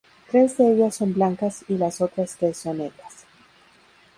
Tres 0.31 0.57
de 0.57 0.71
ellas 0.73 0.95
son 0.95 1.13
blancas 1.13 1.63
y 1.67 1.77
las 1.77 2.01
otras 2.01 2.35
tres 2.35 2.57
son 2.57 2.79
negras. 2.79 3.27